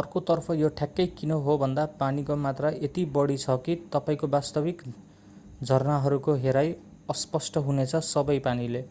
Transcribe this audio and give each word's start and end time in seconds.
अर्कोतर्फ 0.00 0.50
यो 0.58 0.68
ठ्याक्कै 0.80 1.06
किन 1.20 1.32
होभन्दा 1.46 1.86
पानीको 2.02 2.36
मात्रा 2.42 2.70
यति 2.76 3.04
बढी 3.16 3.38
छ 3.46 3.58
कि 3.64 3.76
तपाईंको 3.96 4.30
वास्तविक 4.36 4.86
झरनाहरूको 5.64 6.38
हेराइ 6.46 6.72
अस्पष्ट 7.10 7.64
हुनेछ 7.68 7.96
सबै 8.10 8.38
पानीले 8.48 8.88